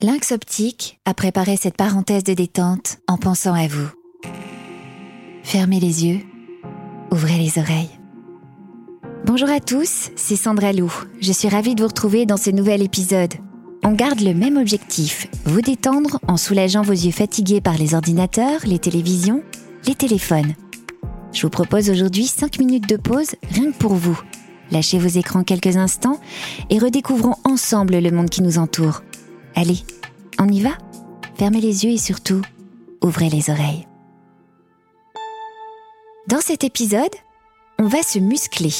[0.00, 3.88] Lynx Optique a préparé cette parenthèse de détente en pensant à vous.
[5.42, 6.20] Fermez les yeux,
[7.10, 7.90] ouvrez les oreilles.
[9.26, 10.92] Bonjour à tous, c'est Sandra Lou.
[11.20, 13.34] Je suis ravie de vous retrouver dans ce nouvel épisode.
[13.82, 18.60] On garde le même objectif, vous détendre en soulageant vos yeux fatigués par les ordinateurs,
[18.66, 19.42] les télévisions,
[19.88, 20.54] les téléphones.
[21.32, 24.20] Je vous propose aujourd'hui 5 minutes de pause rien que pour vous.
[24.70, 26.20] Lâchez vos écrans quelques instants
[26.70, 29.02] et redécouvrons ensemble le monde qui nous entoure.
[29.60, 29.82] Allez,
[30.38, 30.70] on y va?
[31.34, 32.42] Fermez les yeux et surtout,
[33.02, 33.88] ouvrez les oreilles.
[36.28, 37.10] Dans cet épisode,
[37.80, 38.72] on va se muscler.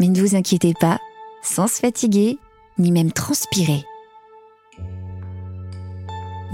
[0.00, 0.98] Mais ne vous inquiétez pas,
[1.42, 2.38] sans se fatiguer,
[2.78, 3.84] ni même transpirer.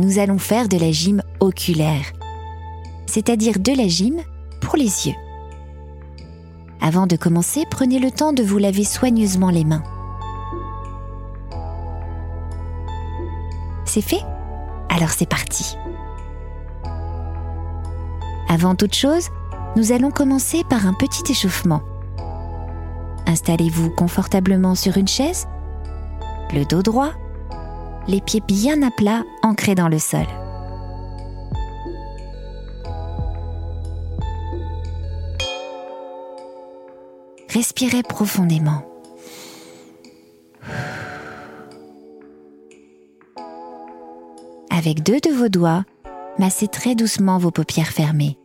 [0.01, 2.13] Nous allons faire de la gym oculaire,
[3.07, 4.21] c'est-à-dire de la gym
[4.61, 5.17] pour les yeux.
[6.81, 9.85] Avant de commencer, prenez le temps de vous laver soigneusement les mains.
[13.93, 14.23] C'est fait
[14.89, 15.77] Alors c'est parti.
[18.49, 19.31] Avant toute chose,
[19.75, 21.83] nous allons commencer par un petit échauffement.
[23.27, 25.49] Installez-vous confortablement sur une chaise,
[26.55, 27.11] le dos droit,
[28.07, 30.27] les pieds bien à plat ancrés dans le sol.
[37.49, 38.90] Respirez profondément.
[44.81, 45.85] Avec deux de vos doigts,
[46.39, 48.39] massez très doucement vos paupières fermées.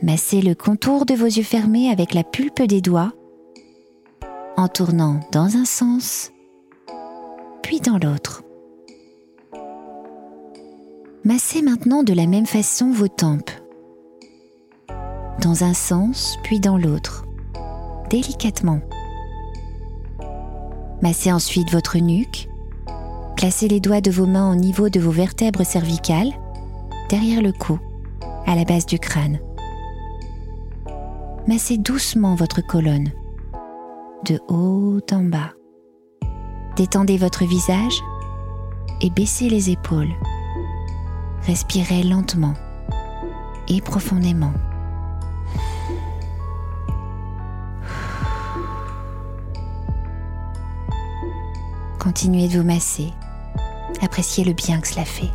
[0.00, 3.12] Massez le contour de vos yeux fermés avec la pulpe des doigts
[4.56, 6.32] en tournant dans un sens,
[7.62, 8.42] puis dans l'autre.
[11.24, 13.50] Massez maintenant de la même façon vos tempes,
[15.42, 17.26] dans un sens, puis dans l'autre,
[18.08, 18.80] délicatement.
[21.02, 22.48] Massez ensuite votre nuque.
[23.36, 26.30] Placez les doigts de vos mains au niveau de vos vertèbres cervicales,
[27.10, 27.80] derrière le cou,
[28.46, 29.40] à la base du crâne.
[31.48, 33.10] Massez doucement votre colonne,
[34.24, 35.50] de haut en bas.
[36.76, 38.00] Détendez votre visage
[39.00, 40.12] et baissez les épaules.
[41.42, 42.54] Respirez lentement
[43.66, 44.52] et profondément.
[52.02, 53.12] Continuez de vous masser.
[54.00, 55.30] Appréciez le bien que cela fait.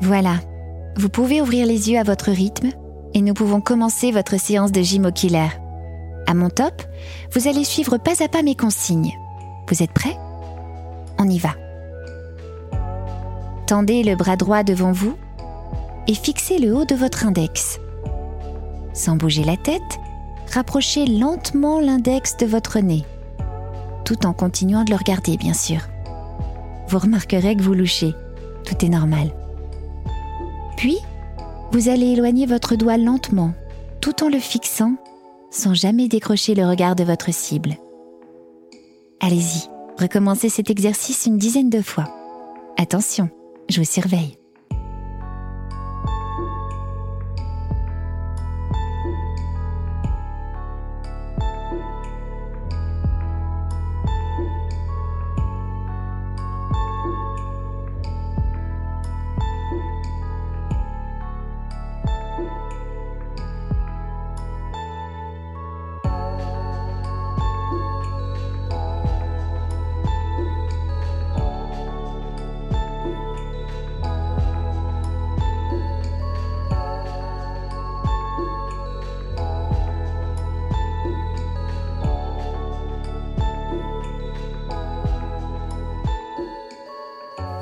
[0.00, 0.40] Voilà,
[0.96, 2.70] vous pouvez ouvrir les yeux à votre rythme
[3.14, 5.52] et nous pouvons commencer votre séance de gym oculaire.
[6.26, 6.82] À mon top,
[7.32, 9.14] vous allez suivre pas à pas mes consignes.
[9.68, 10.18] Vous êtes prêts?
[11.18, 11.50] On y va.
[13.66, 15.16] Tendez le bras droit devant vous
[16.06, 17.78] et fixez le haut de votre index.
[18.94, 19.98] Sans bouger la tête,
[20.52, 23.04] rapprochez lentement l'index de votre nez,
[24.04, 25.80] tout en continuant de le regarder bien sûr.
[26.88, 28.14] Vous remarquerez que vous louchez,
[28.64, 29.30] tout est normal.
[30.76, 30.98] Puis,
[31.72, 33.52] vous allez éloigner votre doigt lentement,
[34.00, 34.94] tout en le fixant,
[35.50, 37.76] sans jamais décrocher le regard de votre cible.
[39.20, 42.04] Allez-y, recommencez cet exercice une dizaine de fois.
[42.76, 43.28] Attention,
[43.68, 44.38] je vous surveille.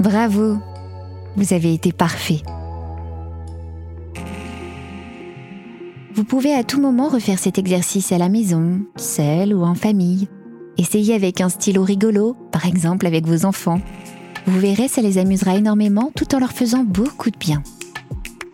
[0.01, 0.59] Bravo,
[1.37, 2.43] vous avez été parfait.
[6.15, 10.29] Vous pouvez à tout moment refaire cet exercice à la maison, seul ou en famille.
[10.77, 13.81] Essayez avec un stylo rigolo, par exemple avec vos enfants.
[14.47, 17.63] Vous verrez, ça les amusera énormément tout en leur faisant beaucoup de bien.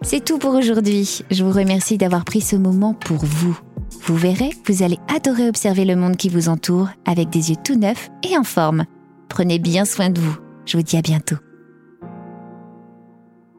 [0.02, 1.22] C'est tout pour aujourd'hui.
[1.30, 3.58] Je vous remercie d'avoir pris ce moment pour vous.
[4.04, 7.76] Vous verrez, vous allez adorer observer le monde qui vous entoure avec des yeux tout
[7.76, 8.84] neufs et en forme.
[9.28, 10.36] Prenez bien soin de vous.
[10.64, 11.36] Je vous dis à bientôt.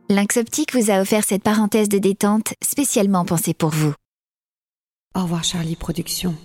[0.09, 3.94] Lynx Optique vous a offert cette parenthèse de détente spécialement pensée pour vous.
[5.15, 6.35] Au revoir Charlie Productions.